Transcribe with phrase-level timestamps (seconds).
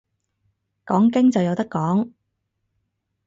[0.87, 2.09] 講經就有得講